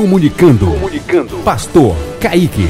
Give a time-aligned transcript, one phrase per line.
[0.00, 0.64] Comunicando.
[0.64, 1.36] Comunicando.
[1.44, 2.66] Pastor Kaique.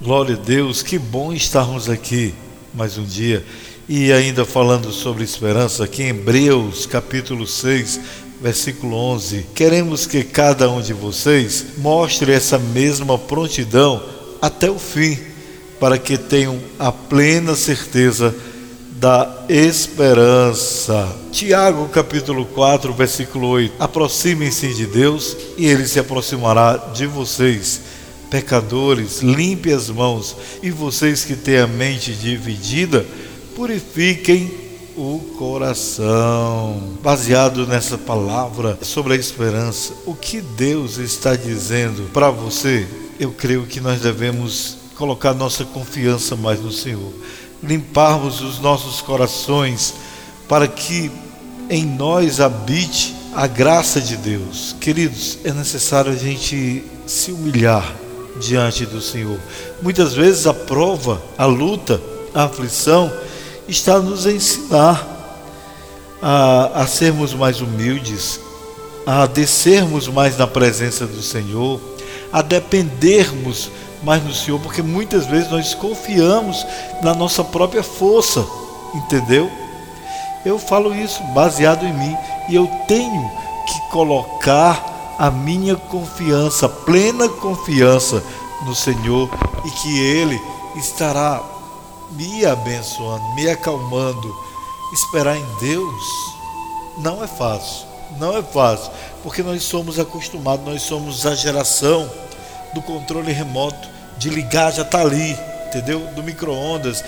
[0.00, 2.32] Glória a Deus, que bom estarmos aqui
[2.72, 3.44] mais um dia.
[3.88, 8.00] E ainda falando sobre esperança, aqui em Hebreus capítulo 6,
[8.40, 9.46] versículo 11.
[9.54, 14.02] Queremos que cada um de vocês mostre essa mesma prontidão
[14.40, 15.18] até o fim,
[15.78, 18.34] para que tenham a plena certeza
[18.92, 21.08] da esperança.
[21.32, 23.74] Tiago capítulo 4, versículo 8.
[23.78, 27.80] Aproximem-se de Deus e ele se aproximará de vocês
[28.30, 33.04] pecadores, limpe as mãos, e vocês que têm a mente dividida,
[33.56, 34.59] purifiquem
[34.96, 36.80] o coração.
[37.02, 42.86] Baseado nessa palavra sobre a esperança, o que Deus está dizendo para você?
[43.18, 47.12] Eu creio que nós devemos colocar nossa confiança mais no Senhor,
[47.62, 49.94] limparmos os nossos corações
[50.48, 51.10] para que
[51.68, 54.74] em nós habite a graça de Deus.
[54.80, 57.96] Queridos, é necessário a gente se humilhar
[58.40, 59.38] diante do Senhor.
[59.80, 62.00] Muitas vezes a prova, a luta,
[62.34, 63.12] a aflição
[63.70, 65.06] está a nos ensinar
[66.20, 68.40] a, a sermos mais humildes,
[69.06, 71.80] a descermos mais na presença do Senhor,
[72.32, 73.70] a dependermos
[74.02, 76.66] mais no Senhor, porque muitas vezes nós confiamos
[77.02, 78.44] na nossa própria força,
[78.94, 79.50] entendeu?
[80.44, 82.16] Eu falo isso baseado em mim
[82.48, 83.30] e eu tenho
[83.66, 88.22] que colocar a minha confiança, plena confiança
[88.64, 89.28] no Senhor
[89.64, 90.40] e que Ele
[90.76, 91.42] estará
[92.10, 94.50] me abençoando, me acalmando.
[94.92, 96.04] Esperar em Deus
[96.98, 97.86] não é fácil,
[98.18, 98.90] não é fácil,
[99.22, 102.10] porque nós somos acostumados, nós somos a geração
[102.74, 103.88] do controle remoto,
[104.18, 105.36] de ligar já está ali,
[105.68, 106.00] entendeu?
[106.14, 107.04] Do micro-ondas,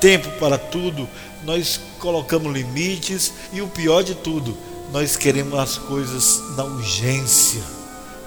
[0.00, 1.08] tempo para tudo,
[1.44, 4.56] nós colocamos limites e o pior de tudo,
[4.92, 7.62] nós queremos as coisas na urgência,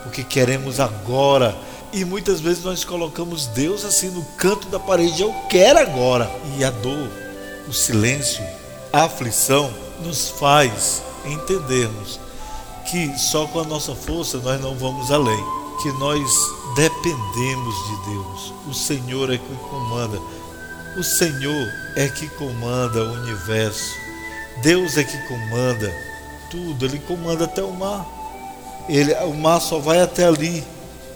[0.03, 1.55] porque queremos agora.
[1.93, 6.31] E muitas vezes nós colocamos Deus assim no canto da parede, eu quero agora.
[6.57, 7.09] E a dor,
[7.67, 8.43] o silêncio,
[8.93, 12.19] a aflição nos faz entendermos
[12.89, 15.43] que só com a nossa força nós não vamos além,
[15.81, 16.31] que nós
[16.75, 18.53] dependemos de Deus.
[18.67, 20.19] O Senhor é que comanda.
[20.97, 23.93] O Senhor é que comanda o universo.
[24.61, 25.93] Deus é que comanda
[26.49, 28.05] tudo, ele comanda até o mar.
[28.87, 30.63] Ele, o mar só vai até ali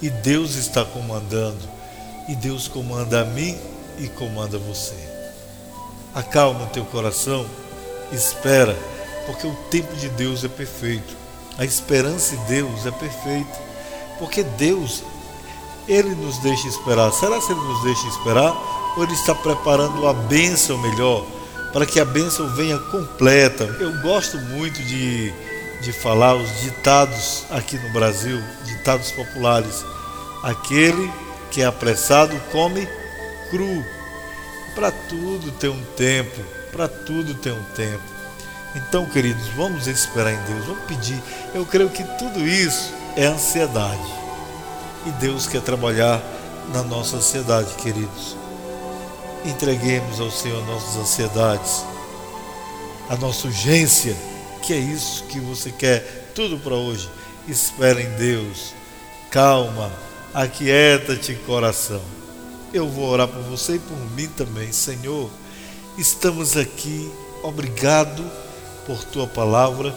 [0.01, 1.75] e Deus está comandando.
[2.27, 3.57] E Deus comanda a mim
[3.99, 4.95] e comanda você.
[6.13, 7.45] Acalma o teu coração,
[8.11, 8.75] espera,
[9.25, 11.15] porque o tempo de Deus é perfeito.
[11.57, 13.59] A esperança em Deus é perfeita,
[14.17, 15.03] porque Deus
[15.87, 17.11] ele nos deixa esperar.
[17.11, 21.25] Será que ele nos deixa esperar ou ele está preparando a bênção melhor?
[21.75, 23.65] para que a bênção venha completa.
[23.81, 25.33] Eu gosto muito de,
[25.85, 29.85] de falar os ditados aqui no Brasil, ditados populares.
[30.41, 31.11] Aquele
[31.51, 32.87] que é apressado come
[33.49, 33.85] cru.
[34.73, 36.41] Para tudo tem um tempo,
[36.71, 38.03] para tudo tem um tempo.
[38.75, 41.21] Então, queridos, vamos esperar em Deus, vamos pedir.
[41.53, 44.13] Eu creio que tudo isso é ansiedade.
[45.05, 46.21] E Deus quer trabalhar
[46.73, 48.35] na nossa ansiedade, queridos
[49.45, 51.85] entreguemos ao Senhor nossas ansiedades,
[53.09, 54.15] a nossa urgência,
[54.65, 57.09] que é isso que você quer, tudo para hoje.
[57.47, 58.73] Espera em Deus,
[59.29, 59.91] calma,
[60.33, 62.01] aquieta-te coração.
[62.73, 65.29] Eu vou orar por você e por mim também, Senhor.
[65.97, 67.11] Estamos aqui,
[67.43, 68.23] obrigado
[68.85, 69.95] por tua palavra.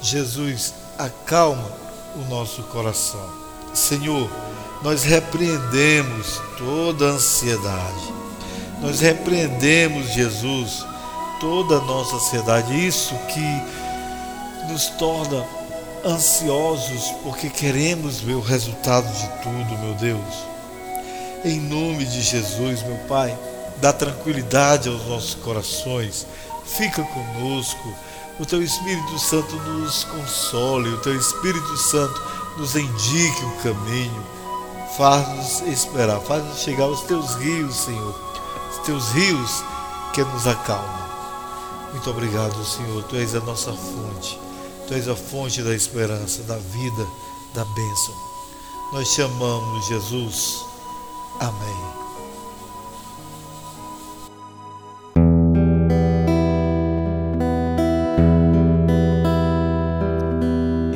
[0.00, 1.70] Jesus, acalma
[2.14, 3.28] o nosso coração.
[3.74, 4.30] Senhor,
[4.82, 8.24] nós repreendemos toda ansiedade
[8.84, 10.84] nós repreendemos, Jesus,
[11.40, 13.83] toda a nossa ansiedade, isso que
[14.68, 15.44] nos torna
[16.04, 20.34] ansiosos porque queremos ver o resultado de tudo, meu Deus.
[21.44, 23.36] Em nome de Jesus, meu Pai,
[23.80, 26.26] dá tranquilidade aos nossos corações,
[26.64, 27.94] fica conosco.
[28.38, 32.20] O Teu Espírito Santo nos console, o Teu Espírito Santo
[32.56, 34.26] nos indique o caminho,
[34.96, 38.34] faz-nos esperar, faz-nos chegar aos Teus rios, Senhor
[38.84, 39.64] teus rios
[40.12, 41.08] que nos acalmam.
[41.92, 43.02] Muito obrigado, Senhor.
[43.04, 44.43] Tu és a nossa fonte.
[44.86, 47.06] Tu és a fonte da esperança, da vida,
[47.54, 48.14] da bênção.
[48.92, 50.64] Nós chamamos Jesus.
[51.40, 51.94] Amém.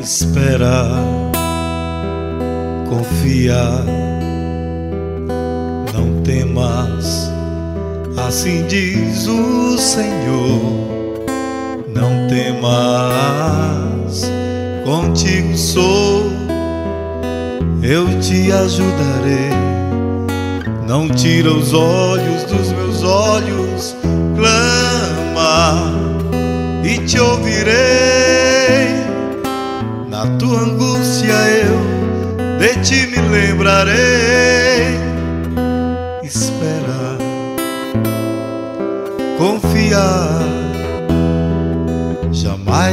[0.00, 1.04] Esperar,
[2.88, 3.98] confiar
[6.28, 7.32] temas,
[8.18, 10.97] assim diz o Senhor.
[12.00, 14.30] Não temas,
[14.84, 16.30] contigo sou,
[17.82, 19.50] eu te ajudarei.
[20.86, 23.96] Não tira os olhos dos meus olhos,
[24.36, 25.92] clama
[26.84, 27.74] e te ouvirei.
[30.08, 31.34] Na tua angústia
[31.64, 31.80] eu
[32.60, 34.27] de ti me lembrarei.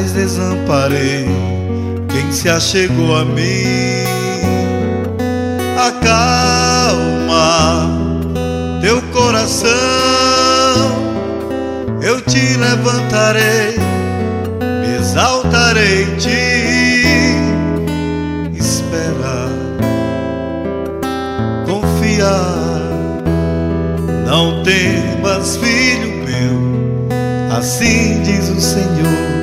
[0.05, 1.25] Jamais desamparei
[2.09, 4.05] quem se achegou a mim.
[5.77, 7.29] Acalma
[8.81, 9.71] teu coração,
[12.01, 13.77] eu te levantarei,
[14.81, 16.55] me exaltarei em ti.
[24.25, 29.34] Não temas, filho meu, assim diz o Senhor.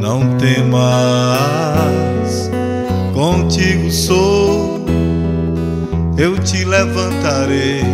[0.00, 0.80] Não temas,
[3.14, 4.84] contigo sou,
[6.16, 7.84] eu te levantarei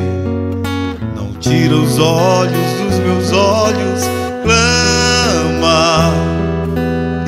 [1.48, 4.02] Tira os olhos dos meus olhos,
[4.42, 6.12] clama